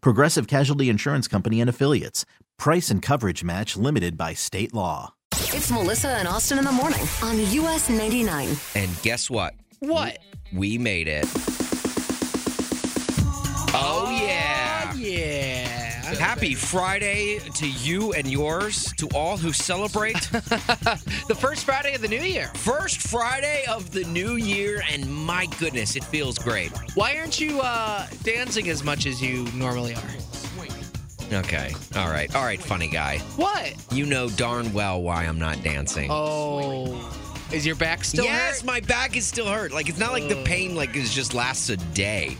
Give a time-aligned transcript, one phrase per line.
[0.00, 2.24] Progressive Casualty Insurance Company and Affiliates.
[2.58, 5.14] Price and coverage match limited by state law.
[5.32, 8.56] It's Melissa and Austin in the morning on US 99.
[8.74, 9.54] And guess what?
[9.80, 10.18] What?
[10.52, 11.26] We made it.
[13.78, 14.92] Oh, yeah.
[14.92, 15.55] Oh, yeah.
[16.14, 20.30] Happy Friday to you and yours, to all who celebrate.
[21.26, 22.52] The first Friday of the new year.
[22.54, 26.70] First Friday of the new year, and my goodness, it feels great.
[26.94, 31.32] Why aren't you uh, dancing as much as you normally are?
[31.32, 31.72] Okay.
[31.96, 32.32] All right.
[32.36, 33.18] All right, funny guy.
[33.34, 33.74] What?
[33.90, 36.08] You know darn well why I'm not dancing.
[36.10, 37.12] Oh.
[37.52, 38.30] Is your back still hurt?
[38.32, 38.66] yes, hurt?
[38.66, 39.72] my back is still hurt.
[39.72, 42.36] Like it's not like the pain like is just lasts a day.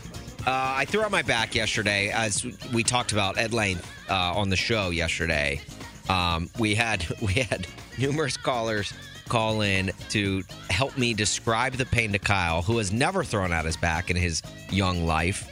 [0.47, 4.49] Uh, I threw out my back yesterday, as we talked about at length uh, on
[4.49, 5.59] the show yesterday.
[6.07, 7.67] Um, we had we had
[7.97, 8.93] numerous callers
[9.27, 13.65] call in to help me describe the pain to Kyle, who has never thrown out
[13.65, 15.49] his back in his young life.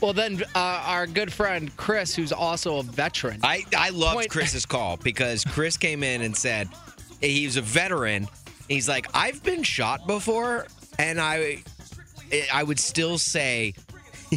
[0.00, 3.40] Well, then uh, our good friend Chris, who's also a veteran.
[3.42, 6.68] I I loved Point- Chris's call because Chris came in and said
[7.20, 8.28] he's a veteran.
[8.68, 11.64] He's like, I've been shot before, and I
[12.52, 13.74] I would still say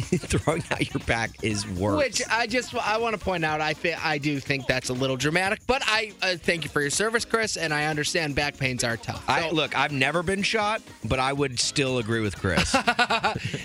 [0.00, 1.98] throwing out your back is worse.
[1.98, 5.16] Which I just I want to point out, I I do think that's a little
[5.16, 8.84] dramatic, but I uh, thank you for your service, Chris, and I understand back pains
[8.84, 9.24] are tough.
[9.28, 12.74] I look, I've never been shot, but I would still agree with Chris.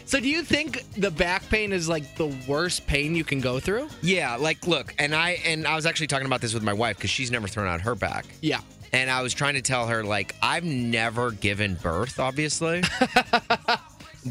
[0.06, 3.60] So do you think the back pain is like the worst pain you can go
[3.60, 3.90] through?
[4.02, 6.98] yeah, like look, and I and I was actually talking about this with my wife
[6.98, 8.26] because she's never thrown out her back.
[8.42, 8.62] Yeah.
[8.94, 12.84] And I was trying to tell her, like, I've never given birth, obviously.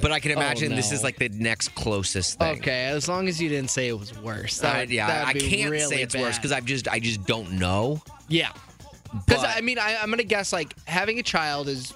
[0.01, 0.95] but I can imagine this Oh, no.
[0.97, 2.59] is like the next closest thing.
[2.59, 4.61] Okay, as long as you didn't say it was worse.
[4.61, 7.25] Uh, That would- yeah, I can't really say it's worse because I've just I just
[7.27, 8.03] don't know.
[8.29, 8.51] Yeah.
[9.27, 11.95] Because I mean, I, I'm gonna guess like having a child is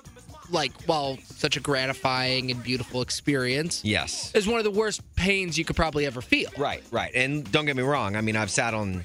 [0.50, 3.84] like, well, such a gratifying and beautiful experience.
[3.84, 4.32] Yes.
[4.34, 6.50] Is one of the worst pains you could probably ever feel.
[6.56, 7.12] Right, right.
[7.14, 8.16] And don't get me wrong.
[8.16, 9.04] I mean, I've sat on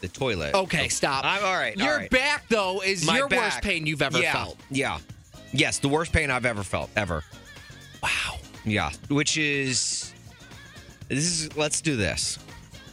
[0.00, 0.54] the toilet.
[0.54, 1.24] Okay, stop.
[1.24, 1.76] I'm all right.
[1.76, 2.10] Your right.
[2.10, 4.58] back though is My your worst pain you've ever yeah, felt.
[4.70, 4.98] Yeah.
[5.52, 7.22] Yes, the worst pain I've ever felt ever.
[8.04, 8.36] Wow.
[8.64, 10.12] Yeah, which is
[11.08, 12.38] this is let's do this.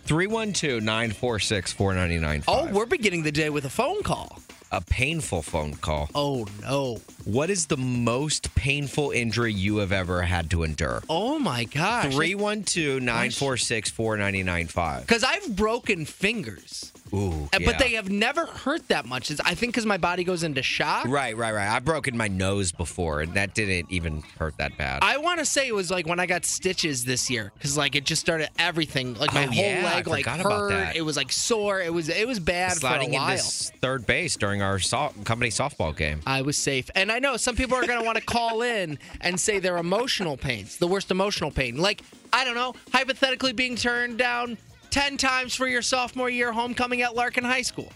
[0.07, 2.43] 312-946-4995.
[2.47, 4.39] Oh, we're beginning the day with a phone call.
[4.71, 6.09] a painful phone call.
[6.15, 6.99] Oh no.
[7.25, 11.03] What is the most painful injury you have ever had to endure?
[11.09, 12.13] Oh my gosh.
[12.15, 15.01] 312-946-4995.
[15.01, 17.65] Because I've broken fingers, Ooh, uh, yeah.
[17.65, 19.31] but they have never hurt that much.
[19.31, 21.05] It's- I think because my body goes into shock.
[21.07, 21.67] Right, right, right.
[21.67, 24.99] I've broken my nose before, and that didn't even hurt that bad.
[25.03, 27.95] I want to say it was like when I got stitches this year because like
[27.95, 30.69] it just started everything like my Oh, whole yeah, I leg like forgot about hurt.
[30.69, 30.95] that.
[30.95, 31.81] It was like sore.
[31.81, 33.31] It was it was bad Sliding for a while.
[33.31, 33.43] into
[33.81, 36.21] third base during our so- company softball game.
[36.25, 39.39] I was safe, and I know some people are gonna want to call in and
[39.39, 41.77] say their emotional pains, the worst emotional pain.
[41.77, 42.01] Like
[42.33, 44.57] I don't know, hypothetically being turned down
[44.91, 47.91] ten times for your sophomore year homecoming at Larkin High School.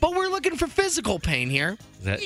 [0.00, 1.78] But we're looking for physical pain here.
[2.00, 2.20] Is that-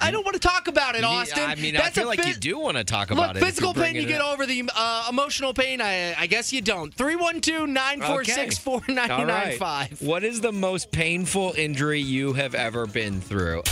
[0.00, 1.42] I don't want to talk about it, You- Austin.
[1.44, 3.36] I mean, I That's feel a like phys- you do want to talk Look, about
[3.36, 3.42] it.
[3.42, 4.32] if physical pain, you get up.
[4.34, 5.80] over the uh, emotional pain.
[5.80, 6.92] I, I guess you don't.
[6.92, 10.02] 312 946 4995.
[10.02, 13.62] What is the most painful injury you have ever been through?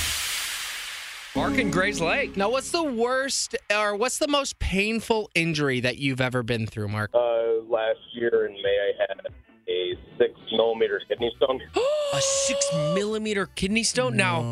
[1.34, 2.36] Mark in Grayslake.
[2.36, 6.88] Now, what's the worst or what's the most painful injury that you've ever been through,
[6.88, 7.10] Mark?
[7.14, 9.32] Uh, last year in May, I had
[9.72, 11.60] a six millimeter kidney stone.
[12.14, 14.16] A six millimeter kidney stone.
[14.18, 14.42] Now,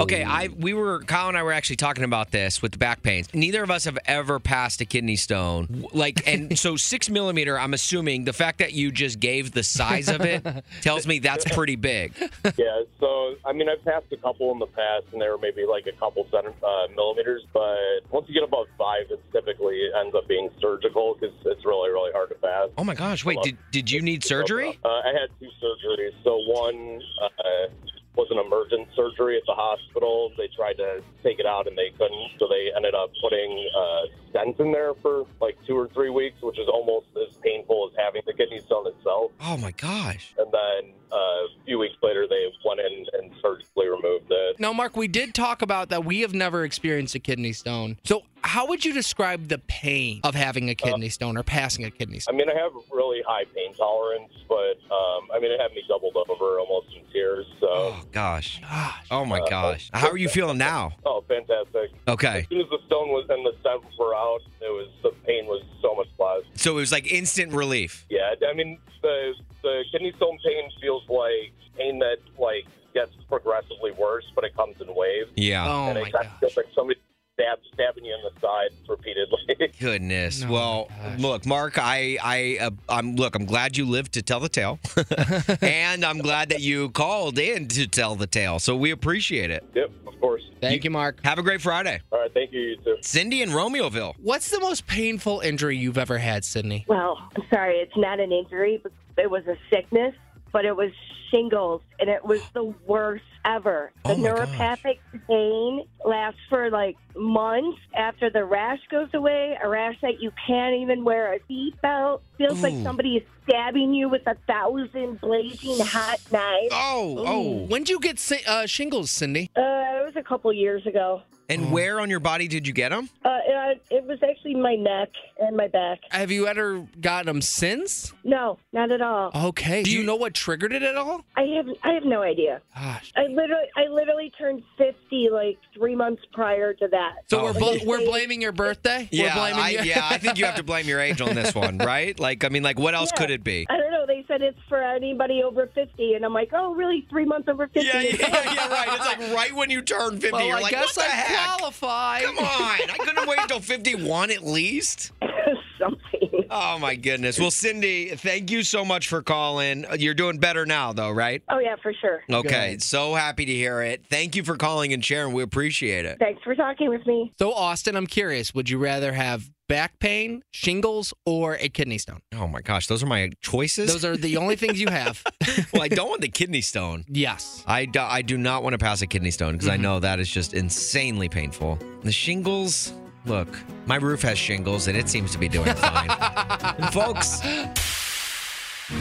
[0.00, 3.02] okay, I we were Kyle and I were actually talking about this with the back
[3.02, 3.28] pains.
[3.34, 5.84] Neither of us have ever passed a kidney stone.
[5.92, 7.58] Like, and so six millimeter.
[7.58, 10.46] I'm assuming the fact that you just gave the size of it
[10.80, 12.14] tells me that's pretty big.
[12.56, 15.66] yeah, so I mean, I've passed a couple in the past, and they were maybe
[15.66, 17.42] like a couple centi- uh, millimeters.
[17.52, 17.76] But
[18.10, 21.90] once you get above five, it's typically it ends up being surgical because it's really,
[21.90, 22.70] really hard to pass.
[22.78, 23.26] Oh my gosh!
[23.26, 24.78] Wait, did did you need surgery?
[24.82, 26.16] Uh, I had two surgeries.
[26.24, 27.68] So one uh,
[28.16, 30.32] was an emergent surgery at the hospital.
[30.36, 34.02] They tried to take it out and they couldn't, so they ended up putting uh,
[34.32, 37.98] stents in there for like two or three weeks, which is almost as painful as
[38.02, 39.32] having the kidney stone itself.
[39.40, 40.34] Oh my gosh.
[40.38, 44.60] And then uh, a few weeks later, they went in and surgically removed it.
[44.60, 47.98] Now, Mark, we did talk about that we have never experienced a kidney stone.
[48.04, 51.90] So, how would you describe the pain of having a kidney stone or passing a
[51.90, 52.34] kidney stone?
[52.34, 55.82] I mean, I have really high pain tolerance, but um, I mean, it had me
[55.88, 57.44] doubled over, almost in tears.
[57.60, 58.60] So, Oh gosh.
[58.62, 59.06] Gosh.
[59.10, 59.90] Oh my gosh.
[59.92, 60.92] How are you feeling now?
[61.04, 61.90] oh, fantastic!
[62.08, 62.40] Okay.
[62.40, 65.46] As soon as the stone was in the stents were out, it was the pain
[65.46, 66.42] was so much less.
[66.60, 68.06] So it was like instant relief.
[68.10, 73.92] Yeah, I mean, the the kidney stone pain feels like pain that like gets progressively
[73.92, 75.66] worse, but it comes in waves, Yeah.
[75.68, 76.26] Oh and my it gosh.
[76.40, 76.98] feels like somebody
[77.40, 79.72] stab, stabbing you in the side repeatedly.
[79.80, 80.42] Goodness.
[80.42, 80.88] No, well,
[81.18, 83.34] look, Mark, I, I, uh, I'm look.
[83.34, 84.78] I'm glad you lived to tell the tale,
[85.62, 88.58] and I'm glad that you called in to tell the tale.
[88.58, 89.64] So we appreciate it.
[89.74, 90.42] yep, of course.
[90.60, 91.24] Thank you, Mark.
[91.24, 92.96] Have a great Friday, All right, thank you, you too.
[93.00, 94.14] Cindy in Romeoville.
[94.22, 96.84] What's the most painful injury you've ever had, Sydney?
[96.86, 100.14] Well, I'm sorry, it's not an injury, but it was a sickness,
[100.52, 100.90] but it was
[101.30, 103.92] shingles, and it was the worst ever.
[104.04, 104.78] Oh the Oh, my gosh.
[104.84, 104.98] neuropathic
[105.28, 110.74] pain lasts for like months after the rash goes away, a rash that you can't
[110.76, 112.20] even wear a seatbelt.
[112.40, 116.68] Feels like somebody is stabbing you with a thousand blazing hot knives.
[116.72, 117.66] Oh, oh.
[117.66, 119.50] When did you get si- uh, shingles, Cindy?
[119.54, 121.20] Uh, it was a couple years ago.
[121.50, 123.10] And where on your body did you get them?
[123.24, 125.08] Uh, it, it was actually my neck
[125.40, 125.98] and my back.
[126.12, 128.12] Have you ever gotten them since?
[128.22, 129.32] No, not at all.
[129.48, 129.82] Okay.
[129.82, 131.24] Do you know what triggered it at all?
[131.36, 132.60] I have I have no idea.
[132.72, 133.12] Gosh.
[133.16, 137.14] I literally I literally turned 50 like 3 months prior to that.
[137.28, 137.44] So Oh.
[137.46, 139.08] we're bl- we're blaming your birthday.
[139.10, 139.80] Yeah, we're blaming I, you.
[139.90, 140.08] yeah.
[140.08, 142.18] I think you have to blame your age on this one, right?
[142.20, 143.18] Like, I mean, like, what else Yeah.
[143.20, 143.66] could it be?
[143.68, 144.06] I don't know.
[144.06, 147.06] They said it's for anybody over 50 and I'm like, "Oh, really?
[147.10, 148.88] 3 months over 50?" Yeah, yeah, yeah, right.
[148.92, 151.16] It's like right when you turn 50, Well, you're I like, guess what the I
[151.16, 151.56] heck?
[151.58, 152.20] qualify.
[152.22, 152.44] Come on.
[152.90, 155.12] I couldn't wait until 51 at least.
[155.78, 156.19] Something.
[156.50, 157.38] Oh, my goodness.
[157.38, 159.84] Well, Cindy, thank you so much for calling.
[159.98, 161.42] You're doing better now, though, right?
[161.48, 162.22] Oh yeah, for sure.
[162.30, 162.76] Okay.
[162.78, 164.04] So happy to hear it.
[164.10, 165.32] Thank you for calling and sharing.
[165.32, 166.18] We appreciate it.
[166.18, 167.32] Thanks for talking with me.
[167.38, 168.54] So, Austin, I'm curious.
[168.54, 172.20] Would you rather have back pain, shingles, or a kidney stone?
[172.34, 172.88] Oh, my gosh.
[172.88, 173.92] Those are my choices.
[173.92, 175.22] Those are the only things you have.
[175.72, 177.04] well, I don't want the kidney stone.
[177.08, 177.62] yes.
[177.66, 179.82] I do, I do not want to pass a kidney stone because I mm-hmm.
[179.82, 181.78] know that is just insanely painful.
[182.02, 182.92] The shingles,
[183.24, 183.48] look,
[183.86, 186.08] my roof has shingles and it seems to be doing fine.
[186.92, 187.40] folks,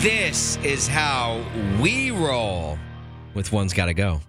[0.01, 1.43] this is how
[1.81, 2.77] we roll
[3.33, 4.21] with One's Gotta Go.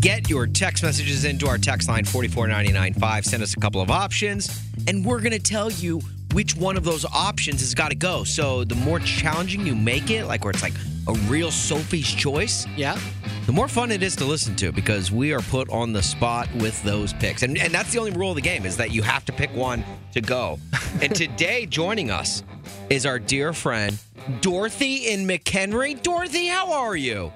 [0.00, 3.24] Get your text messages into our text line 44995.
[3.24, 6.00] Send us a couple of options, and we're going to tell you
[6.32, 8.22] which one of those options has got to go.
[8.22, 10.74] So the more challenging you make it, like where it's like
[11.08, 12.98] a real Sophie's choice, Yeah.
[13.46, 16.48] the more fun it is to listen to because we are put on the spot
[16.56, 17.42] with those picks.
[17.42, 19.50] And, and that's the only rule of the game is that you have to pick
[19.54, 20.58] one to go.
[21.02, 22.42] and today, joining us
[22.90, 23.98] is our dear friend,
[24.42, 26.00] Dorothy in McHenry.
[26.02, 27.32] Dorothy, how are you?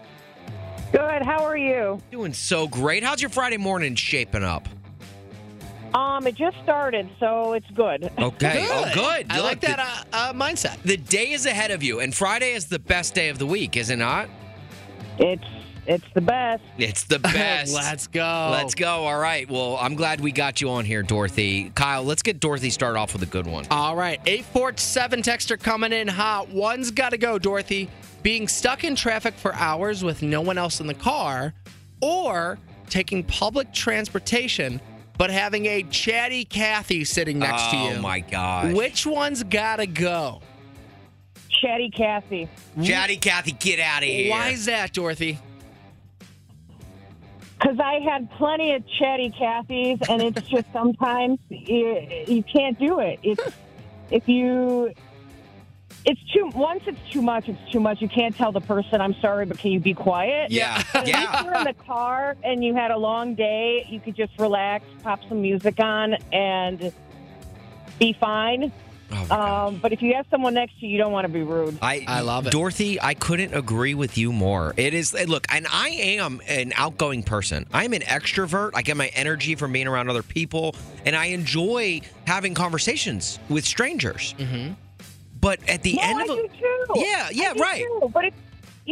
[0.93, 1.23] Good.
[1.23, 2.03] How are you?
[2.11, 3.03] Doing so great.
[3.03, 4.69] How's your Friday morning shaping up?
[5.95, 8.11] Um, it just started, so it's good.
[8.19, 8.67] Okay.
[8.71, 9.27] Oh, good.
[9.31, 10.81] I Look, like that uh, uh, mindset.
[10.83, 13.77] the day is ahead of you, and Friday is the best day of the week,
[13.77, 14.29] is it not?
[15.19, 15.45] It's
[15.87, 16.63] it's the best.
[16.79, 17.75] It's the best.
[17.75, 18.49] Let's go.
[18.53, 18.89] Let's go.
[19.07, 19.51] All right.
[19.51, 21.71] Well, I'm glad we got you on here, Dorothy.
[21.75, 23.67] Kyle, let's get Dorothy started off with a good one.
[23.71, 24.21] All right.
[24.27, 26.49] 847 texter coming in hot.
[26.49, 27.91] One's got to go, Dorothy.
[28.23, 31.53] Being stuck in traffic for hours with no one else in the car,
[32.01, 32.59] or
[32.89, 34.81] taking public transportation,
[35.23, 37.95] but having a chatty Kathy sitting next to oh you.
[37.95, 38.75] Oh my gosh.
[38.75, 40.41] Which one's got to go?
[41.49, 42.49] Chatty Cathy.
[42.83, 44.33] Chatty Kathy, get out of here.
[44.33, 45.39] Why is that, Dorothy?
[47.57, 52.99] Because I had plenty of chatty Cathys, and it's just sometimes you, you can't do
[52.99, 53.21] it.
[53.23, 53.55] It's
[54.11, 54.93] if you.
[56.05, 56.51] It's too.
[56.55, 58.01] Once it's too much, it's too much.
[58.01, 60.83] You can't tell the person, "I'm sorry, but can you be quiet?" Yeah.
[60.93, 64.33] But If you're in the car and you had a long day, you could just
[64.39, 66.93] relax, pop some music on, and
[67.99, 68.73] be fine.
[69.15, 69.67] Oh.
[69.69, 71.79] Um, but if you have someone next to you, you don't want to be rude.
[71.83, 72.51] I, I love it.
[72.51, 74.75] Dorothy, I couldn't agree with you more.
[74.77, 77.67] It is, eh, look, and I am an outgoing person.
[77.73, 78.71] I'm an extrovert.
[78.75, 83.65] I get my energy from being around other people, and I enjoy having conversations with
[83.65, 84.35] strangers.
[84.39, 84.73] Mm-hmm.
[85.43, 86.87] But at the no, end I of a, do too.
[86.97, 87.83] Yeah, yeah, right.
[87.83, 88.11] too.
[88.15, 88.35] But if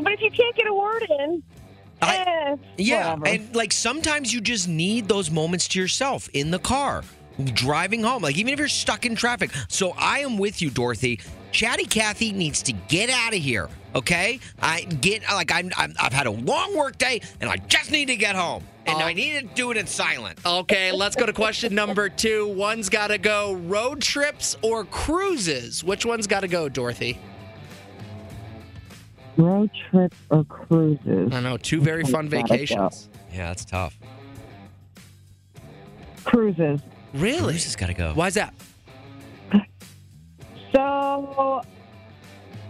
[0.04, 1.42] but if you can't get a word in,
[2.02, 3.26] I- eh, Yeah, whatever.
[3.28, 7.04] and like sometimes you just need those moments to yourself in the car,
[7.54, 9.50] driving home, like even if you're stuck in traffic.
[9.68, 11.20] So I am with you, Dorothy.
[11.52, 13.68] Chatty Cathy needs to get out of here.
[13.94, 17.90] Okay, I get like I'm, I'm I've had a long work day and I just
[17.90, 19.04] need to get home and oh.
[19.04, 20.40] I need to do it in silence.
[20.46, 22.46] Okay, let's go to question number two.
[22.48, 25.82] One's got to go road trips or cruises.
[25.82, 27.18] Which one's got to go, Dorothy?
[29.36, 31.32] Road trips or cruises?
[31.32, 32.54] I know, two very fun Gotta go.
[32.54, 33.08] vacations.
[33.32, 33.98] Yeah, that's tough.
[36.24, 36.80] Cruises.
[37.14, 37.54] Really?
[37.54, 38.12] Who's just got to go?
[38.12, 38.54] Why's that?
[40.72, 41.62] So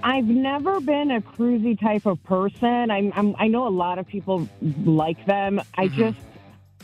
[0.02, 2.90] I've never been a cruisy type of person.
[2.90, 4.48] I'm, I'm I know a lot of people
[4.84, 5.60] like them.
[5.76, 5.94] I Mhm.
[5.96, 6.18] just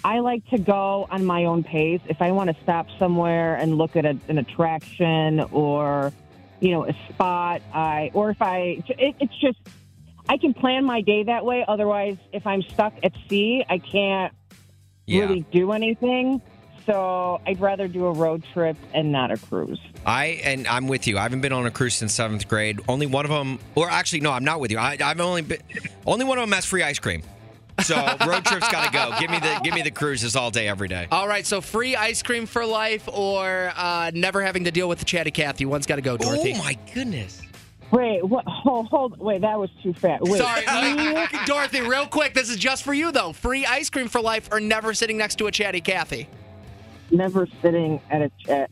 [0.04, 2.00] I like to go on my own pace.
[2.08, 6.12] If I want to stop somewhere and look at a, an attraction or
[6.61, 9.58] you know a spot, I or if I it, it's just
[10.28, 11.64] I can plan my day that way.
[11.66, 14.35] Otherwise, if I'm stuck at sea, I can't
[15.06, 15.26] Yeah.
[15.26, 16.42] really do anything.
[16.87, 19.81] So I'd rather do a road trip and not a cruise.
[20.07, 21.19] I and I'm with you.
[21.19, 22.81] I haven't been on a cruise since seventh grade.
[22.88, 24.78] Only one of them, or actually, no, I'm not with you.
[24.78, 25.59] I, I've only been,
[26.07, 27.23] only one of them has free ice cream.
[27.83, 29.12] So road trips got to go.
[29.19, 31.09] Give me the give me the cruises all day, every day.
[31.11, 35.00] All right, so free ice cream for life or uh, never having to deal with
[35.00, 35.66] the chatty Cathy.
[35.66, 36.52] One's got to go, Dorothy.
[36.55, 37.43] Oh my goodness!
[37.90, 38.45] Wait, what?
[38.47, 40.23] Hold, hold, wait, that was too fast.
[40.23, 40.64] Wait, Sorry,
[41.47, 42.35] Dorothy, real quick.
[42.35, 43.33] This is just for you, though.
[43.33, 46.28] Free ice cream for life or never sitting next to a chatty Cathy.
[47.11, 48.71] Never sitting at a chat,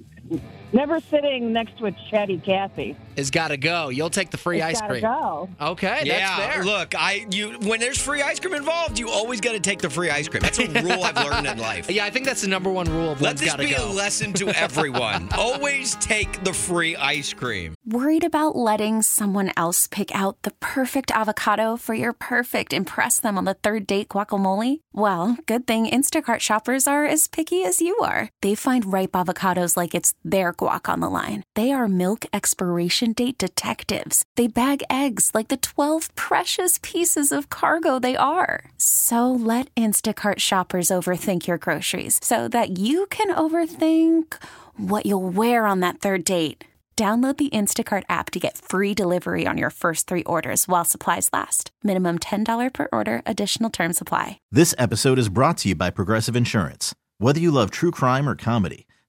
[0.75, 2.97] never sitting next to a chatty Kathy.
[3.17, 3.89] Has got to go.
[3.91, 5.03] You'll take the free It's ice cream.
[5.03, 5.49] Go.
[5.61, 6.65] Okay, yeah, that's fair.
[6.65, 9.89] look, I you when there's free ice cream involved, you always got to take the
[9.89, 10.43] free ice cream.
[10.43, 11.89] That's a rule I've learned in life.
[11.91, 13.89] Yeah, I think that's the number one rule of Let one's this be go.
[13.89, 15.29] a lesson to everyone.
[15.37, 17.75] always take the free ice cream.
[17.87, 23.39] Worried about letting someone else pick out the perfect avocado for your perfect impress them
[23.39, 24.81] on the third date guacamole?
[24.93, 28.29] Well, good thing Instacart shoppers are as picky as you are.
[28.43, 31.43] They find ripe avocados like it's their guac on the line.
[31.55, 34.25] They are milk expiration date detectives.
[34.37, 38.65] They bag eggs like the 12 precious pieces of cargo they are.
[38.79, 44.33] So let Instacart shoppers overthink your groceries so that you can overthink
[44.77, 46.65] what you'll wear on that third date.
[46.97, 51.29] Download the Instacart app to get free delivery on your first three orders while supplies
[51.33, 51.73] last.
[51.83, 54.39] Minimum $10 per order, additional term supply.
[54.53, 56.95] This episode is brought to you by Progressive Insurance.
[57.19, 58.87] Whether you love true crime or comedy,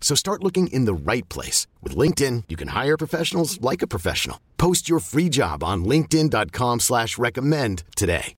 [0.00, 1.66] So start looking in the right place.
[1.82, 4.40] With LinkedIn, you can hire professionals like a professional.
[4.56, 8.34] Post your free job on linkedin.com slash recommend today.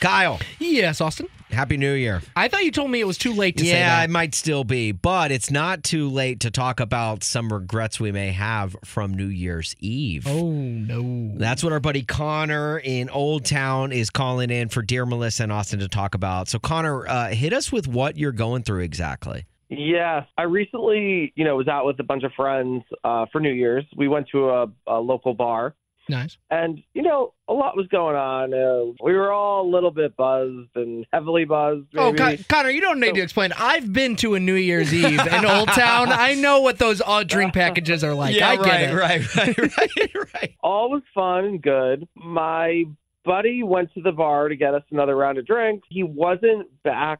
[0.00, 1.26] Kyle, Yes, Austin.
[1.50, 2.20] happy New Year.
[2.36, 4.04] I thought you told me it was too late to say yeah, that.
[4.04, 8.12] it might still be, but it's not too late to talk about some regrets we
[8.12, 10.26] may have from New Year's Eve.
[10.26, 11.32] Oh no.
[11.38, 15.52] That's what our buddy Connor in Old Town is calling in for Dear Melissa and
[15.52, 16.48] Austin to talk about.
[16.48, 19.46] So, Connor, uh, hit us with what you're going through exactly.
[19.68, 23.52] Yes, I recently, you know, was out with a bunch of friends uh, for New
[23.52, 23.84] Year's.
[23.96, 25.74] We went to a, a local bar,
[26.08, 26.36] Nice.
[26.52, 28.54] and you know, a lot was going on.
[28.54, 31.86] Uh, we were all a little bit buzzed and heavily buzzed.
[31.96, 32.14] Oh.
[32.14, 33.52] Con- Connor, you don't need to explain.
[33.58, 36.12] I've been to a New Year's Eve in Old Town.
[36.12, 38.40] I know what those uh, drink packages are like.
[38.40, 38.94] I get it.
[38.94, 40.54] right, right, right, right.
[40.62, 42.06] all was fun and good.
[42.14, 42.84] My
[43.24, 45.88] buddy went to the bar to get us another round of drinks.
[45.90, 47.18] He wasn't back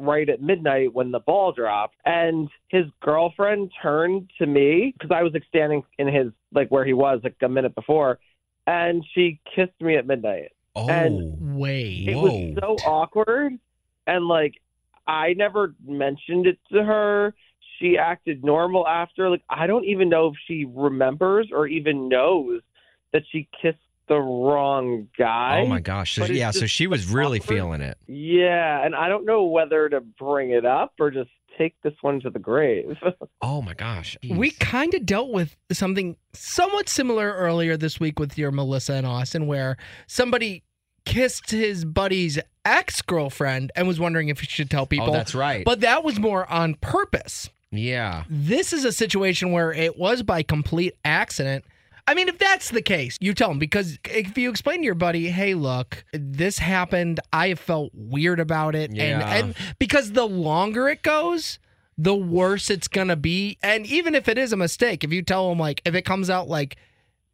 [0.00, 5.22] right at midnight when the ball dropped, and his girlfriend turned to me because I
[5.22, 8.18] was like standing in his like where he was like a minute before,
[8.66, 10.52] and she kissed me at midnight.
[10.76, 12.08] Oh, And- Wait.
[12.08, 12.22] It Whoa.
[12.22, 13.52] was so awkward,
[14.06, 14.54] and like
[15.06, 17.34] I never mentioned it to her.
[17.78, 19.28] She acted normal after.
[19.30, 22.60] Like I don't even know if she remembers or even knows
[23.12, 25.60] that she kissed the wrong guy.
[25.62, 26.14] oh my gosh.
[26.14, 27.56] So, yeah, so she was really awkward.
[27.56, 27.98] feeling it.
[28.06, 32.20] Yeah, and I don't know whether to bring it up or just take this one
[32.20, 32.96] to the grave.
[33.40, 34.16] Oh my gosh.
[34.28, 39.06] We kind of dealt with something somewhat similar earlier this week with your Melissa and
[39.06, 39.76] Austin, where
[40.08, 40.64] somebody
[41.04, 45.10] kissed his buddy's ex girlfriend and was wondering if he should tell oh, people.
[45.10, 45.64] Oh, that's right.
[45.64, 47.48] But that was more on purpose.
[47.70, 48.24] Yeah.
[48.28, 51.64] This is a situation where it was by complete accident.
[52.08, 54.94] I mean, if that's the case, you tell him because if you explain to your
[54.94, 57.20] buddy, "Hey, look, this happened.
[57.32, 59.20] I felt weird about it," Yeah.
[59.20, 61.58] and and because the longer it goes,
[61.98, 63.58] the worse it's gonna be.
[63.62, 66.30] And even if it is a mistake, if you tell him like if it comes
[66.30, 66.76] out like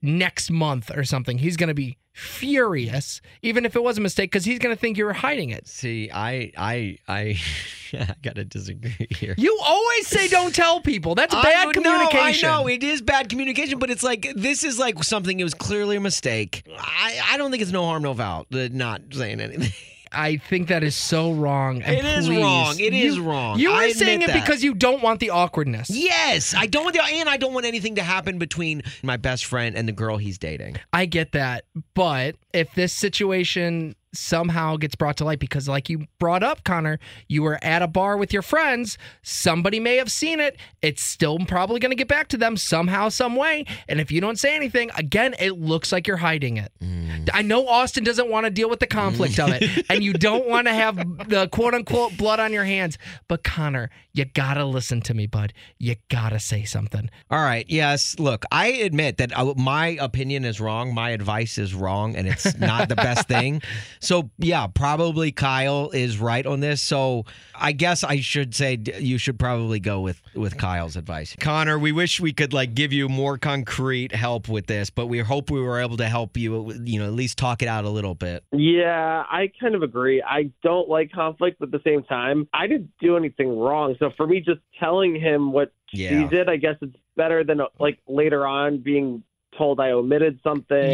[0.02, 3.20] next month or something, he's gonna be furious.
[3.42, 5.66] Even if it was a mistake, because he's gonna think you were hiding it.
[5.68, 7.38] See, I, I, I,
[7.92, 9.34] I gotta disagree here.
[9.36, 11.14] You always say don't tell people.
[11.14, 12.48] That's bad would- communication.
[12.48, 15.38] No, I know it is bad communication, but it's like this is like something.
[15.38, 16.62] It was clearly a mistake.
[16.78, 18.46] I, I don't think it's no harm, no foul.
[18.50, 19.72] Not saying anything.
[20.14, 21.82] I think that is so wrong.
[21.82, 22.78] And It is please, wrong.
[22.80, 23.58] It you- is wrong.
[23.58, 24.34] You are saying it that.
[24.42, 25.90] because you don't want the awkwardness.
[25.90, 29.44] Yes, I don't want the, and I don't want anything to happen between my best
[29.44, 30.76] friend and the girl he's dating.
[30.92, 31.64] I get that.
[31.94, 36.98] But if this situation somehow gets brought to light, because like you brought up, Connor,
[37.28, 40.56] you were at a bar with your friends, somebody may have seen it.
[40.82, 43.64] It's still probably going to get back to them somehow, some way.
[43.88, 46.72] And if you don't say anything, again, it looks like you're hiding it.
[46.82, 47.30] Mm.
[47.32, 50.48] I know Austin doesn't want to deal with the conflict of it, and you don't
[50.48, 50.96] want to have
[51.28, 52.98] the quote unquote blood on your hands.
[53.28, 55.52] But Connor, you got to listen to me, bud.
[55.78, 57.10] You got to say something.
[57.30, 57.66] All right.
[57.68, 58.18] Yes.
[58.18, 60.94] Look, I admit that uh, my opinion is wrong.
[60.94, 63.62] My advice is wrong, and it's not the best thing.
[64.04, 66.82] So, yeah, probably Kyle is right on this.
[66.82, 71.34] So, I guess I should say you should probably go with with Kyle's advice.
[71.40, 75.18] Connor, we wish we could like give you more concrete help with this, but we
[75.20, 76.72] hope we were able to help you.
[76.84, 78.44] You know, at least talk it out a little bit.
[78.52, 80.22] Yeah, I kind of agree.
[80.22, 83.96] I don't like conflict, but at the same time, I didn't do anything wrong.
[83.98, 86.10] So for me, just telling him what Yeah.
[86.22, 89.22] she did, I guess it's better than like later on being
[89.56, 90.76] told I omitted something.
[90.76, 90.90] Or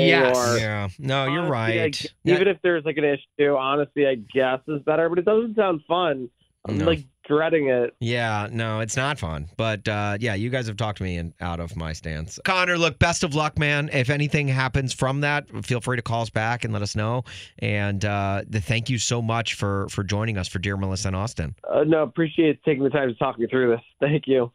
[0.59, 0.89] yeah.
[0.99, 2.07] No, you're Honestly, I right.
[2.25, 5.09] even if there's like an issue, honestly, I guess is better.
[5.09, 6.29] But it doesn't sound fun.
[6.69, 6.85] I'm No.
[6.85, 7.95] like dreading it.
[8.01, 9.49] Yeah, no, it's not fun.
[9.57, 12.39] But uh, yeah, you guys have talked me in, out of my stance.
[12.45, 13.89] Connor, look, best of luck, man.
[13.93, 17.25] If anything happens from that, feel free to call us back and let us know.
[17.61, 21.17] And uh, the, thank you so much for for joining us for Dear Melissa and
[21.17, 21.55] Austin.
[21.67, 23.81] Uh, no, appreciate taking the time to talk me through this.
[24.01, 24.53] Thank you.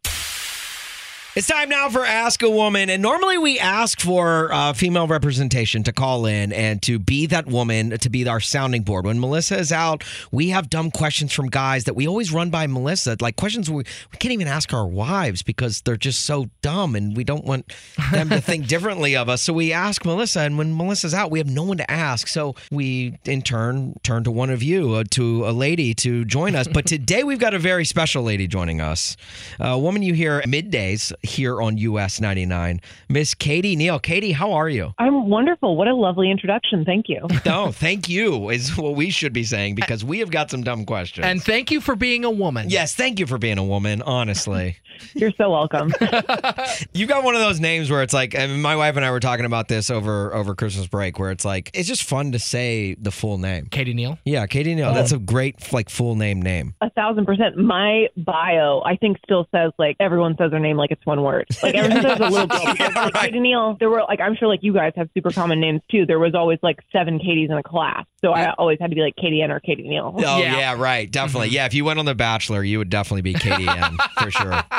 [1.36, 2.90] It's time now for Ask a Woman.
[2.90, 7.46] And normally we ask for uh, female representation to call in and to be that
[7.46, 9.06] woman, to be our sounding board.
[9.06, 12.68] When Melissa is out, we have dumb questions from guys that we always run by
[12.68, 16.96] Melissa, like questions we, we can't even ask our wives because they're just so dumb
[16.96, 17.70] and we don't want
[18.14, 19.42] them to think differently of us.
[19.42, 22.30] So we ask Melissa, and when Melissa's out, we have no one to ask.
[22.30, 26.56] So we, in turn, turn to one of you, uh, to a lady to join
[26.56, 26.70] us.
[26.70, 29.18] But today we've got a very special lady joining us,
[29.60, 34.00] a woman you hear middays here on US 99, Miss Katie Neal.
[34.00, 34.94] Katie, how are you?
[34.98, 35.76] I'm wonderful.
[35.76, 36.86] What a lovely introduction.
[36.86, 37.28] Thank you.
[37.46, 40.64] No, oh, thank you is what we should be saying because we have got some
[40.64, 41.26] dumb questions.
[41.26, 42.70] And thank you for being a woman.
[42.70, 44.78] Yes, thank you for being a woman, honestly.
[45.14, 45.94] You're so welcome.
[46.94, 49.20] you got one of those names where it's like and my wife and I were
[49.20, 52.96] talking about this over over Christmas break where it's like it's just fun to say
[52.96, 53.68] the full name.
[53.68, 54.20] Katie Neal?
[54.26, 54.90] Yeah, Katie Neal.
[54.90, 54.94] Oh.
[54.94, 56.76] That's a great like full name name.
[56.82, 57.58] A thousand percent.
[57.58, 61.48] My bio, I think, still says like everyone says their name like it's one word.
[61.62, 62.62] Like everyone says a little bit.
[62.66, 65.60] Because, like, Katie Neal, there were like I'm sure like you guys have super common
[65.60, 66.06] names too.
[66.06, 69.02] There was always like seven Katies in a class, so I always had to be
[69.02, 70.14] like Katie N or Katie Neal.
[70.18, 71.10] Oh yeah, right.
[71.10, 71.48] Definitely.
[71.48, 71.56] Mm-hmm.
[71.56, 74.54] Yeah, if you went on The Bachelor, you would definitely be Katie N for sure.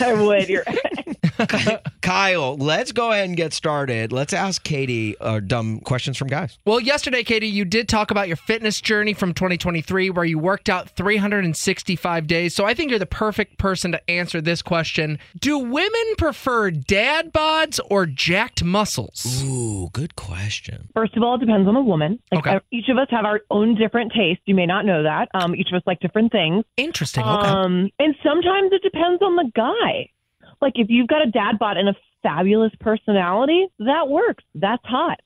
[0.00, 0.48] I would.
[0.48, 0.64] You're
[2.02, 4.12] Kyle, let's go ahead and get started.
[4.12, 6.58] Let's ask Katie uh, dumb questions from guys.
[6.64, 10.68] Well, yesterday, Katie, you did talk about your fitness journey from 2023 where you worked
[10.68, 12.54] out 365 days.
[12.54, 15.18] So I think you're the perfect person to answer this question.
[15.40, 19.42] Do women prefer dad bods or jacked muscles?
[19.44, 20.88] Ooh, good question.
[20.94, 22.18] First of all, it depends on the woman.
[22.30, 24.42] Like, uh, Each of us have our own different tastes.
[24.46, 25.28] You may not know that.
[25.34, 26.64] Um, each of us like different things.
[26.76, 27.24] Interesting.
[27.24, 30.08] Um, and sometimes it depends on the guy.
[30.62, 34.44] Like if you've got a dad bod and a fabulous personality, that works.
[34.54, 35.18] That's hot.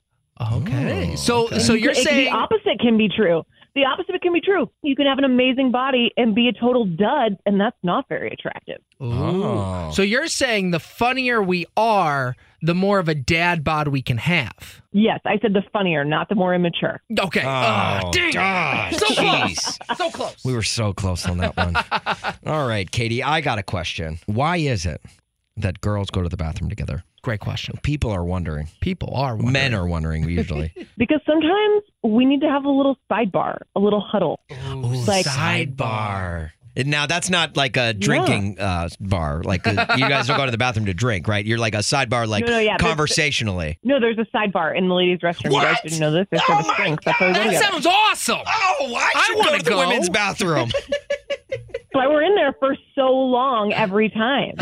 [0.55, 1.15] Okay.
[1.15, 3.43] So so you're It- saying the opposite can be true.
[3.75, 4.71] The opposite can be true.
[4.81, 8.31] You can have an amazing body and be a total dud, and that's not very
[8.31, 8.77] attractive.
[9.03, 9.91] Ooh.
[9.93, 14.17] So you're saying the funnier we are, the more of a dad bod we can
[14.17, 14.81] have.
[14.93, 16.99] Yes, I said the funnier, not the more immature.
[17.19, 17.41] Okay.
[17.41, 19.79] Oh, Ah, dang gosh, So close.
[19.95, 20.43] So close.
[20.43, 21.75] We were so close on that one.
[22.51, 24.17] All right, Katie, I got a question.
[24.25, 25.01] Why is it
[25.57, 27.03] that girls go to the bathroom together?
[27.23, 27.77] Great question.
[27.83, 28.69] People are wondering.
[28.79, 29.51] People are wondering.
[29.53, 30.73] Men are wondering usually.
[30.97, 34.39] Because sometimes we need to have a little sidebar, a little huddle.
[35.07, 36.51] like sidebar.
[36.75, 39.41] Now that's not like a drinking uh, bar.
[39.43, 41.43] Like uh, you guys don't go to the bathroom to drink, right?
[41.43, 43.79] You're like a sidebar, like No, no, yeah, there's- conversationally.
[43.83, 45.45] No, there's a sidebar in the ladies' restroom.
[45.53, 46.27] You guys didn't know this.
[46.29, 47.03] There's service drinks.
[47.05, 48.39] That's how we go That sounds awesome.
[48.45, 50.69] Oh, I I wanna go to the women's bathroom.
[52.47, 54.53] why we're in there for so long every time.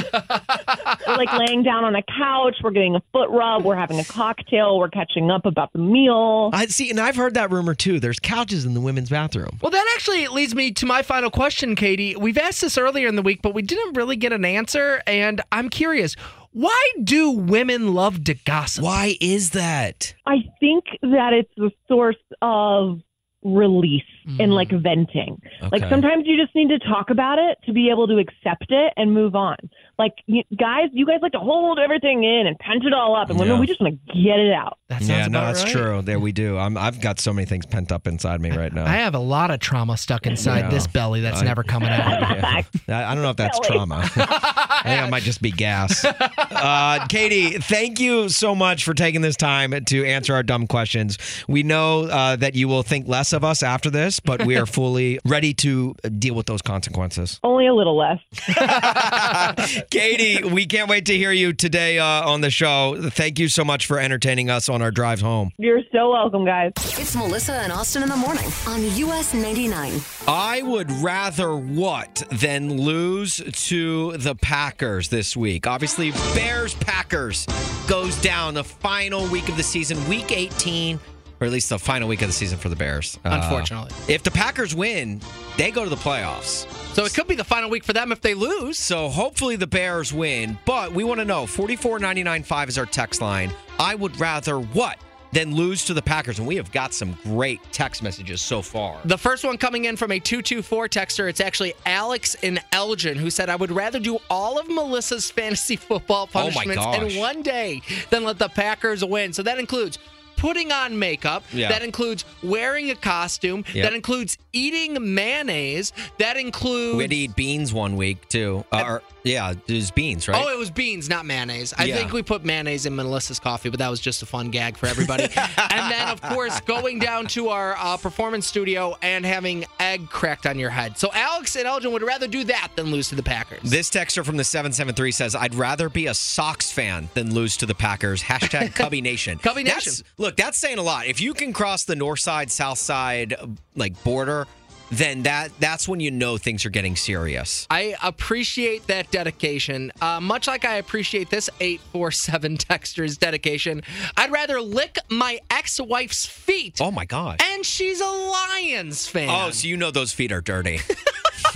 [1.08, 4.06] we're like laying down on a couch, we're getting a foot rub, we're having a
[4.06, 6.50] cocktail, we're catching up about the meal.
[6.54, 8.00] I see, and I've heard that rumor too.
[8.00, 9.60] There's couches in the women's bathroom.
[9.62, 12.15] Well, that actually leads me to my final question, Katie.
[12.15, 15.02] We've asked this earlier in the week, but we didn't really get an answer.
[15.08, 16.15] And I'm curious
[16.52, 18.86] why do women love to gossip?
[18.86, 20.15] Why is that?
[20.26, 23.02] I think that it's the source of
[23.43, 24.04] release
[24.40, 25.42] and like venting.
[25.72, 28.94] Like sometimes you just need to talk about it to be able to accept it
[28.98, 29.56] and move on.
[29.98, 33.30] Like you, guys, you guys like to hold everything in and pent it all up,
[33.30, 33.60] and women Yeah.
[33.62, 34.78] we just want to get it out.
[34.90, 36.02] That yeah, no, that's true.
[36.02, 36.58] There we do.
[36.58, 38.84] I'm, I've got so many things pent up inside me right now.
[38.86, 40.70] I have a lot of trauma stuck inside Yeah.
[40.70, 42.06] this belly that's I- never coming out.
[42.36, 42.62] Yeah.
[42.90, 44.10] I, I don't know if that's trauma.
[44.16, 46.04] I think it might just be gas.
[46.06, 51.18] Uh, Katie, thank you so much for taking this time to answer our dumb questions.
[51.48, 54.65] We know uh, that you will think less of us after this, but we are
[54.75, 57.39] fully ready to deal with those consequences.
[57.43, 58.19] Only a little less.
[59.89, 62.97] Katie, we can't wait to hear you today uh, on the show.
[63.10, 65.51] Thank you so much for entertaining us on our drive home.
[65.58, 66.73] You're so welcome, guys.
[66.78, 69.93] It's Melissa and Austin in the morning on US 99.
[70.28, 75.67] I would rather what than lose to the Packers this week.
[75.67, 77.45] Obviously, Bears Packers
[77.88, 80.99] goes down the final week of the season, week 18,
[81.39, 83.19] or at least the final week of the season for the Bears.
[83.26, 83.91] Uh, Unfortunately.
[84.13, 85.21] if the Packers win,
[85.58, 86.65] they go to the playoffs.
[86.93, 88.80] So it could be the final week for them if they lose.
[88.80, 93.52] So hopefully the Bears win, but we want to know 44995 is our text line.
[93.80, 94.98] I would rather what
[95.34, 99.02] than lose to the Packers and we have got some great text messages so far.
[99.04, 103.30] The first one coming in from a 224 texter, it's actually Alex in Elgin who
[103.30, 107.02] said, I would rather do all of Melissa's fantasy football Oh punishments gosh.
[107.13, 109.34] in one day than let the Packers win.
[109.34, 110.00] So that includes
[110.38, 111.69] putting on makeup, Yeah.
[111.69, 113.84] that includes wearing a costume, Yep.
[113.84, 116.98] that includes eating mayonnaise, that includes.
[116.98, 118.65] We had to eat beans one week too.
[118.71, 120.42] Uh, or, yeah, it was beans, right?
[120.42, 121.74] Oh, it was beans, not mayonnaise.
[121.78, 121.98] I Yeah.
[121.98, 124.86] think we put mayonnaise in Melissa's coffee, but that was just a fun gag for
[124.88, 125.24] everybody.
[125.34, 130.46] and then, of course, going down to our uh, performance studio and having egg cracked
[130.46, 130.98] on your head.
[130.98, 133.62] So Alex and Elgin would rather do that than lose to the Packers.
[133.70, 137.66] This texter from the 773 says, I'd rather be a Sox fan than lose to
[137.66, 138.22] the Packers.
[138.24, 139.40] Hashtag Cubby Nation.
[139.40, 140.06] Cubby That's- Nation.
[140.18, 141.08] Look, that's saying a lot.
[141.08, 143.36] If you can cross the north side, south side,
[143.76, 144.46] like border,
[144.91, 147.65] then that that's when you know things are getting serious.
[147.69, 149.91] I appreciate that dedication.
[150.02, 153.82] Uh, much like I appreciate this 847 texter's dedication,
[154.17, 156.82] I'd rather lick my ex wife's feet.
[156.82, 157.41] Oh my God.
[157.41, 159.30] And she's a Lions fan.
[159.30, 160.82] Oh, so you know those feet are dirty.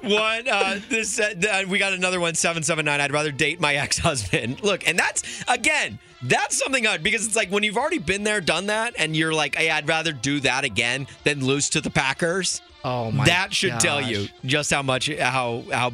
[0.00, 3.00] one, uh, this uh, uh, we got another one one, seven seven nine.
[3.00, 4.62] I'd rather date my ex husband.
[4.62, 8.40] Look, and that's again, that's something odd because it's like when you've already been there,
[8.40, 11.90] done that, and you're like, hey, I'd rather do that again than lose to the
[11.90, 12.60] Packers.
[12.84, 15.92] Oh my That should tell you just how much how how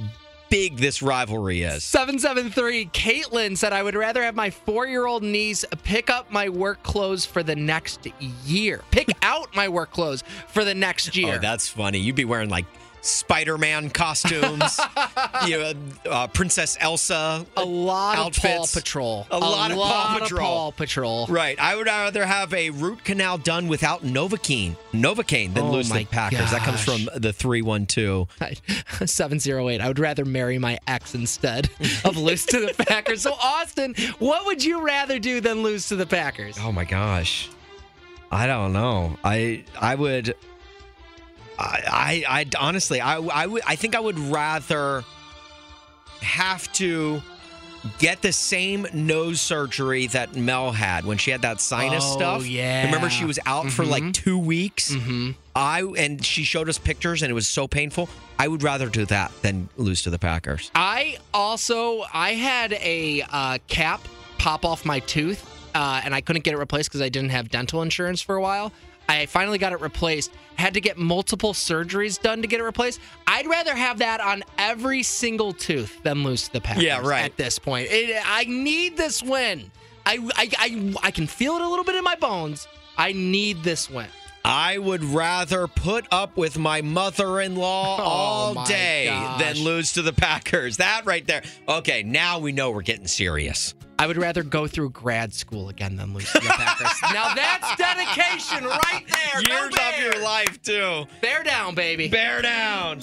[0.48, 1.84] big this rivalry is.
[1.84, 6.48] 773 Caitlin said I would rather have my four year old niece pick up my
[6.48, 8.06] work clothes for the next
[8.44, 8.82] year.
[8.90, 11.34] Pick out my work clothes for the next oh, year.
[11.36, 11.98] Oh, that's funny.
[11.98, 12.66] You'd be wearing like
[13.06, 14.78] Spider-Man costumes,
[15.46, 15.72] you know,
[16.10, 17.46] uh, Princess Elsa.
[17.56, 18.44] a lot outfits.
[18.44, 19.26] of Paw Patrol.
[19.30, 20.40] A lot of Paw Patrol.
[20.46, 21.26] Paw Patrol.
[21.28, 21.58] Right.
[21.60, 25.98] I would rather have a root canal done without Novocaine, Novocaine than Oh lose to
[25.98, 26.50] the Packers.
[26.50, 28.28] That comes from the 312.
[29.06, 29.80] 708.
[29.80, 31.70] I would rather marry my ex instead
[32.04, 33.22] of lose to the Packers.
[33.22, 36.56] So, Austin, what would you rather do than lose to the Packers?
[36.60, 37.48] Oh my gosh.
[38.30, 39.16] I don't know.
[39.22, 40.34] I I would
[41.58, 45.04] I I, I honestly I I would I think I would rather
[46.22, 47.22] have to
[47.98, 52.46] get the same nose surgery that Mel had when she had that sinus Oh, stuff.
[52.46, 52.86] yeah.
[52.86, 54.12] Remember she was out for like Mhm.
[54.14, 54.92] 2 weeks?
[54.92, 55.30] Mm-hmm.
[55.54, 58.08] I and she showed us pictures and it was so painful.
[58.38, 60.70] I would rather do that than lose to the Packers.
[60.74, 64.00] I also I had a uh, cap
[64.38, 67.48] pop off my tooth, uh, and I couldn't get it replaced because I didn't have
[67.50, 68.72] dental insurance for a while.
[69.08, 70.32] I finally got it replaced.
[70.56, 73.00] Had to get multiple surgeries done to get it replaced.
[73.26, 76.82] I'd rather have that on every single tooth than lose to the Packers.
[76.82, 77.24] Yeah, right.
[77.24, 79.70] At this point, It- I need this win.
[80.06, 82.68] I, I I I can feel it a little bit in my bones.
[82.96, 84.06] I need this win.
[84.44, 89.40] I would rather put up with my mother-in-law oh all Oh my day gosh.
[89.40, 90.76] than lose to the Packers.
[90.76, 91.42] That right there.
[91.68, 93.74] Okay, now we know we're getting serious.
[93.98, 97.00] I would rather go through grad school again than lose to the Packers.
[97.14, 99.42] now that's dedication right there.
[99.42, 101.06] Go Years of your life too.
[101.22, 102.08] Bear down, baby.
[102.08, 103.00] Bear down.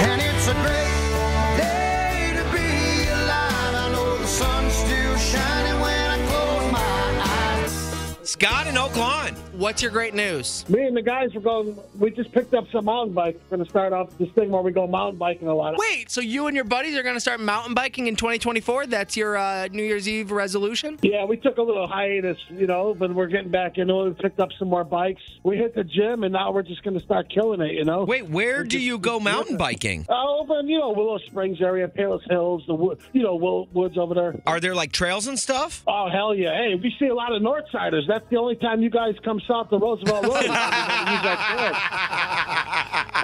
[0.00, 3.74] And it's a great day to be alive.
[3.74, 8.28] I know the sun's still shining when I close my eyes.
[8.28, 9.36] Scott in Oak Lawn.
[9.62, 10.68] What's your great news?
[10.68, 11.78] Me and the guys were going.
[11.98, 13.38] We just picked up some mountain bikes.
[13.48, 15.76] We're going to start off this thing where we go mountain biking a lot.
[15.78, 18.86] Wait, so you and your buddies are going to start mountain biking in 2024?
[18.88, 20.98] That's your uh, New Year's Eve resolution?
[21.02, 24.04] Yeah, we took a little hiatus, you know, but we're getting back into it.
[24.08, 25.22] We picked up some more bikes.
[25.44, 28.02] We hit the gym, and now we're just going to start killing it, you know.
[28.02, 30.06] Wait, where do you go mountain biking?
[30.08, 33.66] Uh, over in, you know, Willow Springs area, Palos Hills, the wo- you know, Will,
[33.72, 34.34] woods over there.
[34.44, 35.84] Are there like trails and stuff?
[35.86, 36.52] Oh hell yeah!
[36.52, 38.08] Hey, we see a lot of Northsiders.
[38.08, 40.32] That's the only time you guys come south to Roosevelt Road.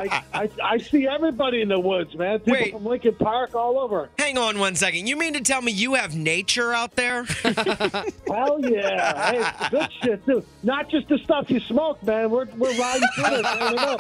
[0.00, 2.40] I, I, I see everybody in the woods, man.
[2.40, 2.72] People Wait.
[2.72, 4.10] from Lincoln Park all over.
[4.18, 5.06] Hang on one second.
[5.08, 7.24] You mean to tell me you have nature out there?
[8.28, 9.30] Hell yeah!
[9.30, 10.44] Hey, good shit too.
[10.62, 12.30] Not just the stuff you smoke, man.
[12.30, 13.46] We're we're riding through this.
[13.46, 13.96] I don't know.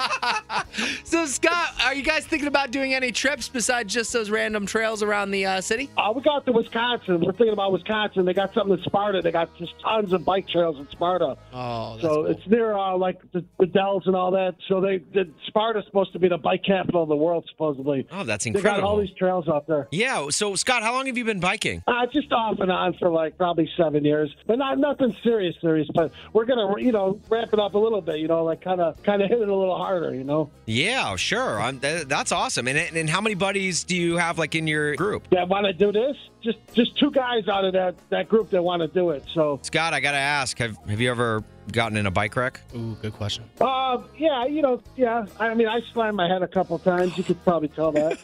[1.04, 5.02] So, Scott, are you guys thinking about doing any trips besides just those random trails
[5.02, 5.88] around the uh, city?
[5.96, 7.20] Uh, we got to Wisconsin.
[7.20, 8.24] We're thinking about Wisconsin.
[8.26, 9.22] They got something in Sparta.
[9.22, 11.36] They got just tons of bike trails in Sparta.
[11.52, 12.36] Oh, that's so cool.
[12.36, 14.54] it's near uh, like the, the Dells and all that.
[14.68, 18.06] So they the, Sparta's supposed to be the bike capital of the world, supposedly.
[18.12, 18.74] Oh, that's incredible!
[18.74, 19.88] They got all these trails out there.
[19.90, 20.28] Yeah.
[20.30, 21.82] So, Scott, how long have you been biking?
[21.86, 25.88] Uh, just off and on for like probably seven years, but not nothing serious, serious.
[25.94, 28.18] But we're gonna, you know, ramp it up a little bit.
[28.18, 30.14] You know, like kind of, kind of hit it a little harder.
[30.14, 31.60] You know, Yeah, sure.
[31.60, 32.68] I'm, th- that's awesome.
[32.68, 35.28] And, and how many buddies do you have like in your group?
[35.30, 36.16] that want to do this.
[36.42, 39.24] Just, just two guys out of that that group that want to do it.
[39.34, 42.60] So, Scott, I got to ask have, have you ever gotten in a bike wreck?
[42.74, 43.44] Ooh, good question.
[43.60, 45.26] uh, yeah, you know, yeah.
[45.38, 47.16] I mean, I slammed my head a couple times.
[47.16, 48.18] You could probably tell that.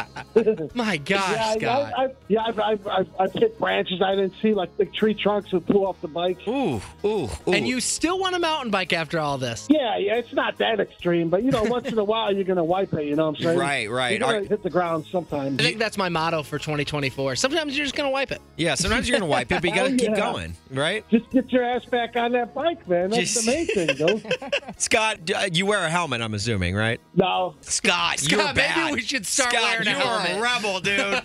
[0.74, 1.92] My gosh, yeah, Scott.
[1.96, 5.14] I, I, yeah, I've, I've, I've, I've hit branches I didn't see, like big tree
[5.14, 6.38] trunks that flew off the bike.
[6.48, 7.28] Ooh, ooh, ooh.
[7.52, 9.66] And you still want a mountain bike after all this?
[9.70, 12.64] Yeah, yeah, it's not that extreme, but you know, once in a while you're gonna
[12.64, 13.04] wipe it.
[13.06, 13.58] You know what I'm saying?
[13.58, 14.10] Right, right.
[14.10, 15.60] You're gonna Are- hit the ground sometimes.
[15.60, 17.36] I think that's my motto for 2024.
[17.36, 18.40] Sometimes you're just going to wipe it.
[18.56, 20.32] Yeah, sometimes you're going to wipe it, but you got to Oh, keep yeah.
[20.32, 21.08] going, right?
[21.10, 23.10] Just get your ass back on that bike, man.
[23.10, 24.20] That's Just- the main thing, though.
[24.76, 27.00] Scott, uh, you wear a helmet, I'm assuming, right?
[27.14, 27.54] No.
[27.60, 28.92] Scott, Scott, you're maybe bad.
[28.94, 29.90] we should start Scott, wearing a
[30.28, 31.22] you're a rebel, dude.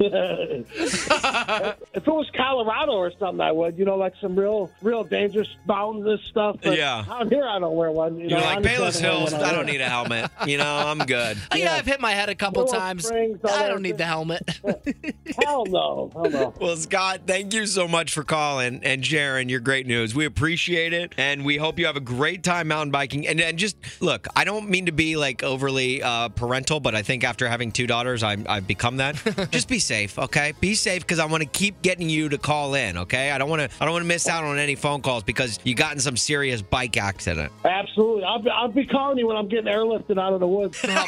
[0.74, 3.78] if it was Colorado or something, I would.
[3.78, 6.56] You know, like some real, real dangerous mountains and stuff.
[6.62, 7.04] But Yeah.
[7.08, 8.18] Out here, I don't wear one.
[8.18, 10.30] You You're know, like, Palos I don't wear Hills, one I don't need a helmet.
[10.46, 11.38] You know, I'm good.
[11.60, 13.06] Yeah, I've hit my head a couple Willow times.
[13.06, 14.42] Springs, I don't need the helmet.
[15.44, 16.10] Hell no.
[16.14, 16.54] Hell no.
[16.58, 20.14] Well, Scott, thank you so much for calling and sharing your great news.
[20.14, 23.26] We appreciate it, and we hope you have a great time mountain biking.
[23.26, 27.02] And, and just look, I don't mean to be like overly uh, parental, but I
[27.02, 29.16] think after having two daughters, I'm, I've become that.
[29.50, 30.52] just be safe, okay?
[30.60, 33.30] Be safe because I want to keep getting you to call in, okay?
[33.30, 33.70] I don't want to.
[33.80, 36.16] I don't want to miss out on any phone calls because you got in some
[36.16, 37.52] serious bike accident.
[37.64, 38.24] Absolutely.
[38.24, 40.78] I'll be, I'll be calling you when I'm getting airlifted out of the woods.
[40.92, 41.06] Oh,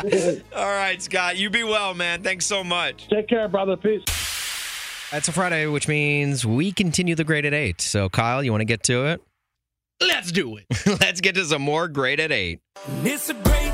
[0.00, 0.44] perfect.
[0.56, 2.22] All right, Scott, you be well, man.
[2.22, 3.08] Thanks so much.
[3.08, 3.76] Take care, brother.
[3.76, 4.02] Peace.
[5.10, 7.80] That's a Friday, which means we continue the grade at eight.
[7.80, 9.22] So, Kyle, you want to get to it?
[10.00, 10.66] Let's do it.
[11.00, 12.60] Let's get to some more grade at eight.
[13.02, 13.72] It's a great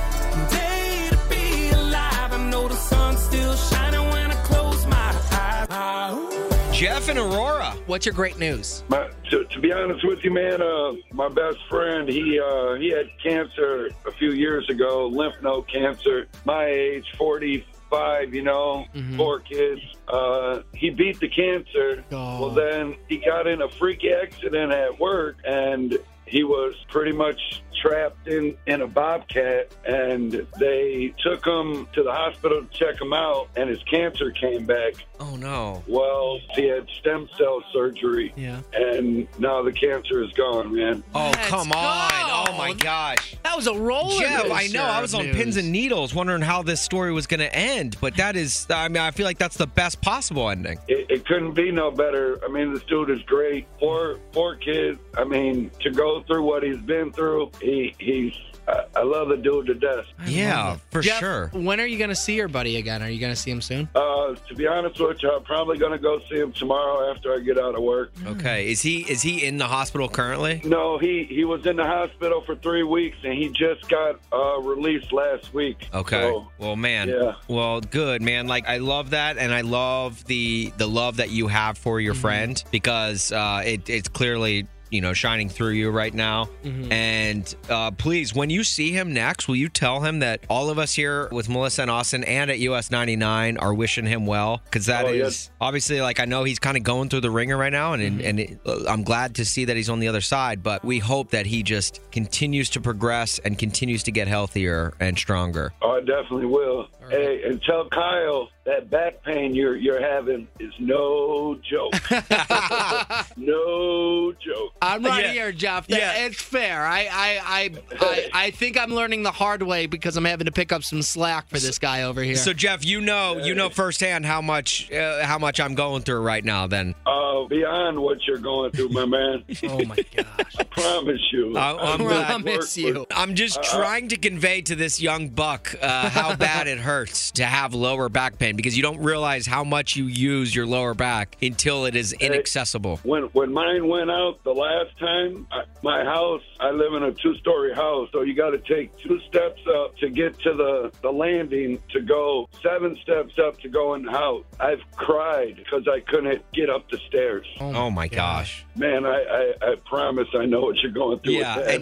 [6.84, 7.74] Jeff and Aurora.
[7.86, 8.84] What's your great news?
[8.88, 12.90] My, to, to be honest with you, man, uh, my best friend, he uh, he
[12.90, 16.26] had cancer a few years ago, lymph node cancer.
[16.44, 18.84] My age, 45, you know,
[19.16, 19.80] four kids.
[20.08, 22.04] Uh, he beat the cancer.
[22.38, 27.62] Well, then he got in a freak accident at work, and he was pretty much
[27.80, 33.12] trapped in, in a bobcat and they took him to the hospital to check him
[33.12, 35.82] out and his cancer came back Oh no.
[35.87, 38.32] well, he had stem cell surgery.
[38.37, 38.60] Yeah.
[38.72, 41.04] And now the cancer is gone, man.
[41.14, 41.78] Oh, Let's come go.
[41.78, 42.10] on.
[42.50, 43.37] Oh, my gosh.
[43.54, 44.82] That was a roller Jeff, I know.
[44.82, 45.36] I was on news.
[45.36, 48.88] pins and needles wondering how this story was going to end, but that is, I
[48.88, 50.76] mean, I feel like that's the best possible ending.
[50.88, 52.44] It, it couldn't be no better.
[52.44, 53.68] I mean, this dude is great.
[53.78, 54.98] Four, four kids.
[55.16, 58.32] I mean, to go through what he's been through, he, he's.
[58.66, 60.05] I, I love the dude to death.
[60.27, 61.48] Yeah, for Jeff, sure.
[61.53, 63.03] When are you going to see your buddy again?
[63.03, 63.88] Are you going to see him soon?
[63.94, 67.35] Uh, to be honest with you, I'm probably going to go see him tomorrow after
[67.35, 68.12] I get out of work.
[68.27, 68.70] Okay.
[68.70, 70.62] Is he is he in the hospital currently?
[70.64, 74.61] No, he, he was in the hospital for three weeks and he just got uh,
[74.61, 75.88] released last week.
[75.92, 76.22] Okay.
[76.22, 77.09] So, well, man.
[77.09, 77.35] Yeah.
[77.48, 78.46] Well, good, man.
[78.46, 82.14] Like I love that, and I love the the love that you have for your
[82.14, 86.48] friend because uh, it, it's clearly you know shining through you right now.
[86.90, 90.78] And uh, please, when you see him next, will you tell him that all of
[90.78, 94.87] us here with Melissa and Austin and at US 99 are wishing him well because
[94.87, 95.50] that is Oh, yes.
[95.61, 98.20] obviously like I know he's kind of going through the ringer right now, and and,
[98.20, 100.62] and it, uh, I'm glad to see that he's on the other side.
[100.62, 105.16] But we hope that he just continues to progress and continues to get healthier and
[105.18, 105.72] stronger.
[105.83, 106.88] Oh, I definitely will.
[107.11, 111.92] Hey, and tell Kyle that back pain you're you're having is no joke.
[113.37, 114.72] no joke.
[114.81, 115.33] I'm right Yeah.
[115.33, 115.87] here, Jeff.
[115.88, 116.24] That- Yeah.
[116.27, 116.85] It's fair.
[116.85, 120.53] I, I, I, I, I think I'm learning the hard way because I'm having to
[120.53, 122.37] pick up some slack for this guy over here.
[122.37, 126.20] So Jeff, you know, you know firsthand how much uh, how much I'm going through
[126.20, 126.66] right now.
[126.66, 129.44] Then Oh, beyond what you're going through, my man.
[129.64, 130.55] oh my gosh.
[130.59, 131.57] I promise you.
[131.57, 133.07] I, I'm, glad- promise you.
[133.14, 137.31] I'm just Uh, trying to convey to this young buck uh, how bad it hurts
[137.33, 140.94] to have lower back pain because you don't realize how much you use your lower
[140.94, 143.00] back until it is inaccessible.
[143.02, 147.12] When when mine went out the last time, I, my house, I live in a
[147.12, 151.10] two-story house, so you got to take two steps up to get to the the
[151.10, 154.44] landing to go seven steps up to go in the house.
[154.60, 157.46] I've cried because I couldn't get up the stairs.
[157.60, 158.64] Oh, my oh gosh.
[158.76, 161.34] Man, I, I I promise I know what you're going through.
[161.34, 161.74] Yeah, with that.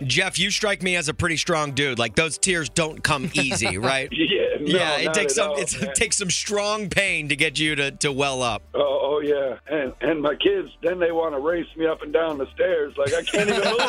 [0.00, 1.98] and Jeff, you strike me as a pretty strong dude.
[1.98, 4.08] Like those tears don't come easy, right?
[4.12, 7.74] yeah, no, yeah, it takes some all, it takes some strong pain to get you
[7.74, 8.62] to, to well up.
[8.74, 12.12] Oh, oh yeah, and and my kids then they want to race me up and
[12.12, 13.82] down the stairs like I can't even move.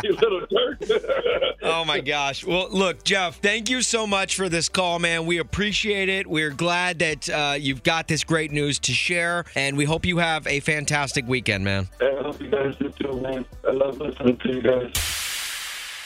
[0.04, 0.90] you little dirt.
[1.62, 2.44] Oh my gosh.
[2.44, 5.26] Well, look, Jeff, thank you so much for this call, man.
[5.26, 6.26] We appreciate it.
[6.26, 10.18] We're glad that uh, you've got this great news to share, and we hope you
[10.18, 11.88] have a fantastic weekend, man.
[12.00, 13.44] I hope you guys do too, man.
[13.68, 15.19] I love listening to you guys.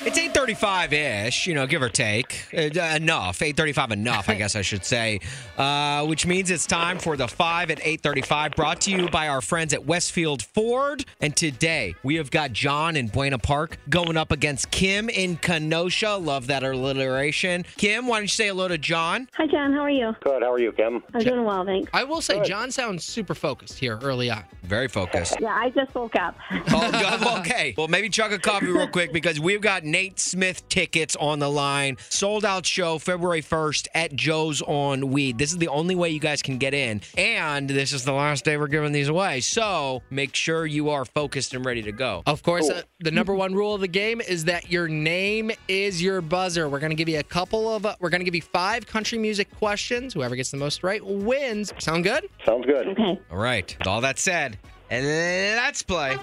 [0.01, 2.47] It's 8:35-ish, you know, give or take.
[2.53, 3.39] Uh, enough.
[3.39, 5.21] 8:35 enough, I guess I should say.
[5.57, 9.41] Uh, which means it's time for the 5 at 8:35 brought to you by our
[9.41, 11.05] friends at Westfield Ford.
[11.21, 16.17] And today, we have got John in Buena Park going up against Kim in Kenosha.
[16.17, 17.65] Love that alliteration.
[17.77, 19.29] Kim, why don't you say hello to John?
[19.35, 19.73] Hi, John.
[19.73, 20.15] How are you?
[20.21, 20.43] Good.
[20.43, 21.03] How are you, Kim?
[21.15, 21.89] I'm doing well, thanks.
[21.93, 24.45] I will say, John sounds super focused here early on.
[24.65, 25.37] Very focused.
[25.41, 26.37] Yeah, I just woke up.
[26.51, 27.75] Oh, God, okay.
[27.77, 31.51] Well, maybe chug a coffee real quick because we've got Nate Smith tickets on the
[31.51, 31.97] line.
[32.09, 35.39] Sold out show February 1st at Joe's on Weed.
[35.39, 37.01] This is the only way you guys can get in.
[37.17, 39.41] And this is the last day we're giving these away.
[39.41, 42.23] So make sure you are focused and ready to go.
[42.27, 46.03] Of course, uh, the number one rule of the game is that your name is
[46.03, 46.69] your buzzer.
[46.69, 48.87] We're going to give you a couple of, uh, we're going to give you five
[48.87, 50.15] country music questions.
[50.15, 51.73] Whoever gets the most right wins.
[51.79, 52.29] Sound good?
[52.45, 52.89] Sounds good.
[52.89, 53.21] Okay.
[53.31, 53.75] All right.
[53.79, 54.59] With all that said,
[54.91, 56.17] let's play.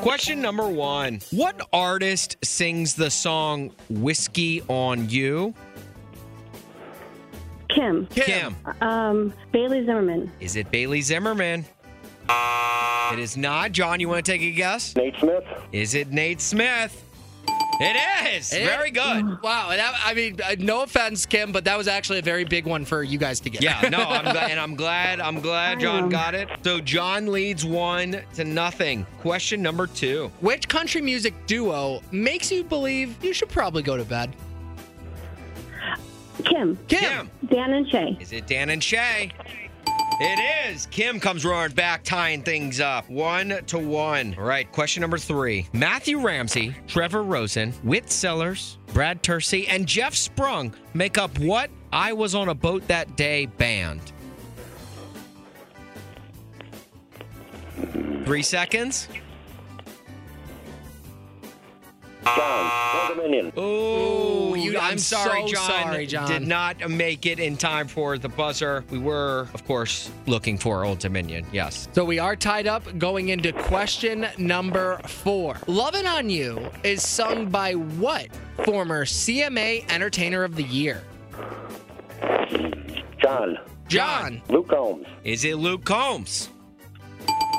[0.00, 5.52] Question number one What artist sings the song Whiskey on You?
[7.68, 8.06] Kim.
[8.06, 8.56] Kim.
[8.80, 10.32] Um, Bailey Zimmerman.
[10.40, 11.64] Is it Bailey Zimmerman?
[13.12, 13.72] It is not.
[13.72, 14.96] John, you want to take a guess?
[14.96, 15.44] Nate Smith.
[15.72, 17.04] Is it Nate Smith?
[17.80, 18.50] It is.
[18.50, 19.42] Very good.
[19.42, 19.70] Wow.
[19.70, 22.84] That, I mean, uh, no offense, Kim, but that was actually a very big one
[22.84, 23.62] for you guys to get.
[23.62, 26.48] Yeah, no, I'm glad, and I'm glad, I'm glad John got it.
[26.62, 29.06] So John leads one to nothing.
[29.20, 30.30] Question number two.
[30.40, 34.34] Which country music duo makes you believe you should probably go to bed?
[36.44, 36.78] Kim.
[36.88, 37.30] Kim.
[37.48, 38.16] Dan and Shay.
[38.20, 39.32] Is it Dan and Shay?
[40.22, 40.38] It
[40.70, 40.84] is.
[40.86, 43.08] Kim comes roaring back, tying things up.
[43.08, 44.34] One to one.
[44.38, 45.66] All right, question number three.
[45.72, 52.12] Matthew Ramsey, Trevor Rosen, Whit Sellers, Brad Tursi, and Geoff Sprung make up what I
[52.12, 54.12] Was on a Boat That Day band.
[58.26, 59.08] Three seconds.
[62.24, 62.70] John.
[62.96, 63.52] Old Dominion.
[63.56, 65.68] Oh, you- I'm, I'm sorry, so John.
[65.68, 66.28] sorry, John.
[66.28, 68.84] Did not make it in time for the buzzer.
[68.90, 71.46] We were, of course, looking for Old Dominion.
[71.52, 71.88] Yes.
[71.92, 75.56] So we are tied up going into question number four.
[75.66, 78.28] Lovin' on You is sung by what
[78.64, 81.02] former CMA Entertainer of the Year?
[83.20, 83.58] John.
[83.88, 84.42] John.
[84.48, 85.06] Luke Combs.
[85.24, 86.48] Is it Luke Combs?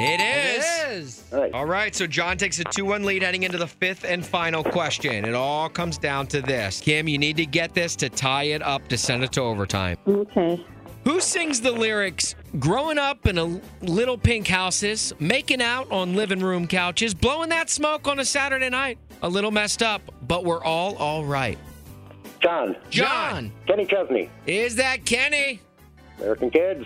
[0.01, 0.65] It is.
[0.65, 1.23] It is.
[1.31, 1.53] All right.
[1.53, 4.63] All right, so John takes a 2 1 lead heading into the fifth and final
[4.63, 5.25] question.
[5.25, 6.79] It all comes down to this.
[6.79, 9.97] Kim, you need to get this to tie it up to send it to overtime.
[10.07, 10.65] Okay.
[11.03, 16.39] Who sings the lyrics growing up in a little pink houses, making out on living
[16.39, 18.99] room couches, blowing that smoke on a Saturday night?
[19.23, 21.57] A little messed up, but we're all all right.
[22.39, 22.75] John.
[22.89, 23.51] John.
[23.67, 24.29] Kenny Chesney.
[24.45, 25.59] Is that Kenny?
[26.19, 26.85] American Kids.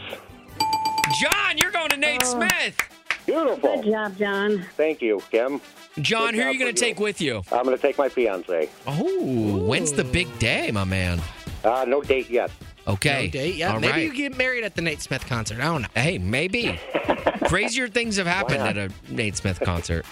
[1.20, 2.40] John, you're going to Nate oh.
[2.40, 2.95] Smith.
[3.26, 3.82] Beautiful.
[3.82, 4.66] Good job, John.
[4.76, 5.62] Thank you, Kim.
[6.00, 7.42] John, Good who are you going to take with you?
[7.52, 8.70] I'm going to take my fiance.
[8.86, 11.22] Oh, when's the big day, my man?
[11.64, 12.52] Uh, no date yet.
[12.88, 13.26] Okay.
[13.26, 13.72] No date yet.
[13.72, 14.04] All Maybe right.
[14.04, 15.60] you get married at the Nate Smith concert.
[15.60, 15.88] I don't know.
[15.96, 16.80] Hey, maybe.
[17.46, 20.06] Crazier things have happened at a Nate Smith concert.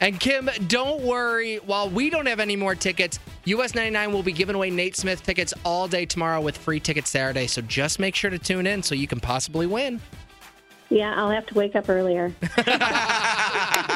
[0.00, 1.56] And Kim, don't worry.
[1.56, 5.22] While we don't have any more tickets, US 99 will be giving away Nate Smith
[5.22, 7.48] tickets all day tomorrow with free tickets Saturday.
[7.48, 10.00] So just make sure to tune in so you can possibly win.
[10.90, 12.32] Yeah, I'll have to wake up earlier.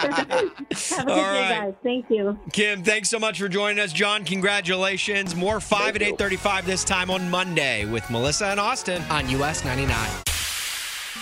[0.02, 1.74] Have a good All day, guys.
[1.82, 2.38] Thank you.
[2.52, 3.92] Kim, thanks so much for joining us.
[3.92, 5.34] John, congratulations.
[5.34, 9.02] More 5 at 835 this time on Monday with Melissa and Austin.
[9.10, 9.96] On US 99.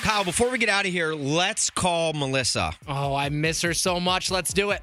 [0.03, 2.73] Kyle, before we get out of here, let's call Melissa.
[2.89, 4.31] Oh, I miss her so much.
[4.31, 4.83] Let's do it.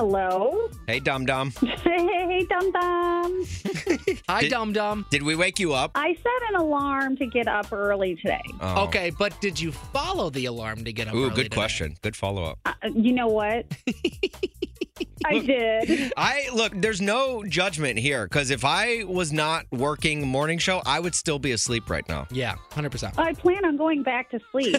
[0.00, 0.70] Hello.
[0.86, 1.52] Hey, Dum Dum.
[1.60, 3.44] Hey, Dum Dum.
[4.30, 5.04] Hi, Did- Dum Dum.
[5.10, 5.90] Did we wake you up?
[5.94, 8.40] I set an alarm to get up early today.
[8.62, 8.84] Oh.
[8.84, 11.14] Okay, but did you follow the alarm to get up?
[11.14, 11.54] Ooh, early good today?
[11.56, 11.96] question.
[12.00, 12.58] Good follow up.
[12.64, 13.66] Uh, you know what?
[15.26, 16.12] I did.
[16.16, 20.98] I look, there's no judgment here because if I was not working morning show, I
[20.98, 22.26] would still be asleep right now.
[22.30, 23.18] Yeah, 100%.
[23.18, 24.76] I plan on going back to sleep.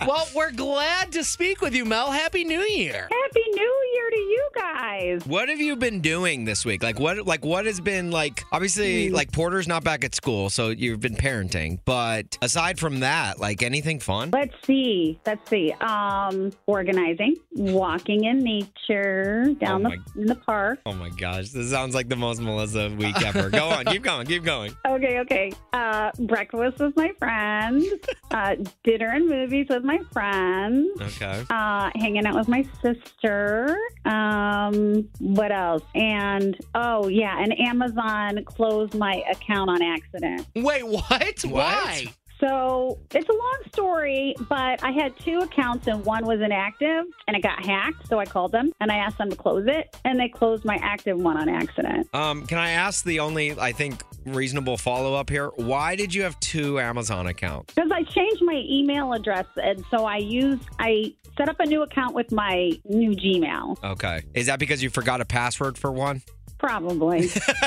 [0.06, 2.10] well, we're glad to speak with you, Mel.
[2.10, 3.08] Happy New Year.
[3.10, 5.26] Happy New Year to you guys.
[5.26, 6.82] What have you been doing this week?
[6.82, 9.14] Like what like what has been like obviously Hmm.
[9.14, 13.62] like Porter's not back at school, so you've been parenting, but aside from that, like
[13.62, 14.30] anything fun?
[14.32, 15.18] Let's see.
[15.26, 15.72] Let's see.
[15.80, 20.80] Um, organizing, walking in nature down Oh the in the park.
[20.86, 23.48] Oh my gosh, this sounds like the most Melissa week ever.
[23.50, 24.74] Go on, keep going, keep going.
[24.94, 25.52] Okay, okay.
[25.72, 27.84] Uh, breakfast with my friends,
[28.30, 31.44] uh, dinner and movies with my friends, Okay.
[31.50, 33.76] uh, hanging out with my sister.
[34.04, 35.82] Um, what else?
[35.94, 40.46] And oh yeah, and Amazon closed my account on accident.
[40.56, 41.42] Wait, what?
[41.44, 42.06] Why?
[42.44, 47.34] So it's a long story, but I had two accounts and one was inactive and
[47.34, 48.06] it got hacked.
[48.06, 50.76] So I called them and I asked them to close it and they closed my
[50.82, 52.06] active one on accident.
[52.14, 55.52] Um, can I ask the only I think reasonable follow up here?
[55.56, 57.72] Why did you have two Amazon accounts?
[57.72, 61.80] Because I changed my email address and so I used, I set up a new
[61.80, 63.82] account with my new Gmail.
[63.82, 64.22] Okay.
[64.34, 66.20] Is that because you forgot a password for one?
[66.64, 67.28] Probably.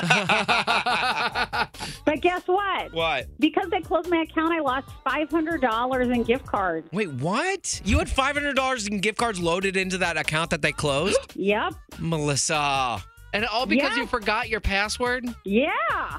[2.03, 2.91] but guess what?
[2.93, 3.27] What?
[3.39, 6.89] Because they closed my account, I lost $500 in gift cards.
[6.91, 7.79] Wait, what?
[7.85, 11.19] You had five hundred dollars in gift cards loaded into that account that they closed?
[11.35, 11.75] Yep.
[11.99, 13.03] Melissa.
[13.38, 14.01] And all because Yeah.
[14.01, 15.23] you forgot your password?
[15.45, 15.69] Yeah.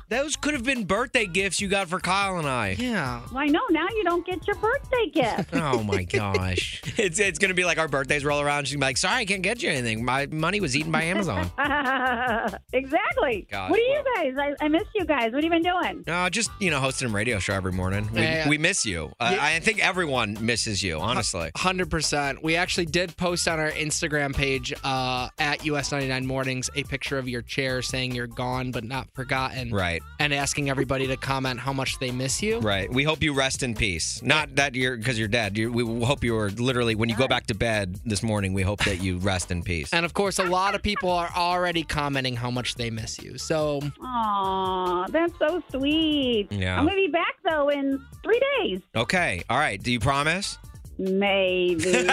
[0.09, 2.77] Those could have been birthday gifts you got for Kyle and I.
[2.79, 3.23] Yeah.
[3.33, 5.51] Well, I know now you don't get your birthday gift.
[5.55, 6.81] Oh my gosh.
[6.97, 8.67] it's it's gonna be like our birthdays roll around.
[8.67, 10.05] She's gonna be like, sorry, I can't get you anything.
[10.05, 11.51] My money was eaten by Amazon.
[12.73, 13.47] exactly.
[13.51, 14.35] Gosh, what do you guys?
[14.61, 15.33] I, I miss you guys.
[15.33, 16.05] What have you been doing?
[16.07, 18.09] No, just you know, hosting a radio show every morning.
[18.13, 18.49] We, Yeah, yeah.
[18.49, 19.13] we miss you.
[19.19, 19.45] Uh, Yeah.
[19.45, 21.51] I think everyone misses you, honestly.
[21.57, 22.43] 100%.
[22.43, 27.29] We actually did post on our Instagram page uh, at US99 Mornings a picture of
[27.29, 29.71] your chair saying you're gone but not forgotten.
[29.71, 30.03] Right.
[30.19, 32.59] And asking everybody to comment how much they miss you.
[32.59, 32.93] Right.
[32.93, 34.21] We hope you rest in peace.
[34.23, 35.57] Not that you're because you're dead.
[35.57, 38.53] You, we hope you are literally when you go back to bed this morning.
[38.53, 39.95] We hope that you rest in peace.
[39.95, 43.39] And of course, a lot of people are already commenting how much they miss you.
[43.39, 46.49] So, Aw, that's so sweet.
[46.51, 46.79] Yeah.
[46.79, 48.81] I'm gonna be back though in three days.
[48.97, 49.45] Okay.
[49.49, 49.81] All right.
[49.83, 50.59] Do you promise?
[50.99, 51.85] Maybe.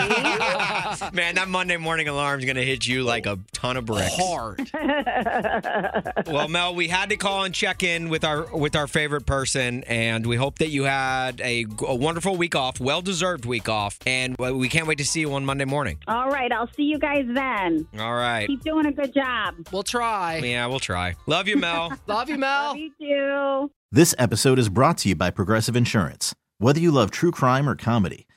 [1.14, 4.16] Man, that Monday morning alarm's gonna hit you like a ton of bricks.
[4.16, 4.72] hard.
[6.28, 9.84] Well, Mel, we had to call and check in with our with our favorite person,
[9.86, 13.98] and we hope that you had a, a wonderful week off, well deserved week off,
[14.06, 16.00] and we can't wait to see you on Monday morning.
[16.08, 17.88] All right, I'll see you guys then.
[18.00, 18.48] All right.
[18.48, 19.56] Keep doing a good job.
[19.72, 20.38] We'll try.
[20.38, 21.16] Yeah, we'll try.
[21.28, 21.94] Love you, Mel.
[22.08, 22.70] Love you, Mel.
[22.70, 23.72] Love you too.
[23.92, 26.34] This episode is brought to you by Progressive Insurance.
[26.58, 28.26] Whether you love true crime or comedy,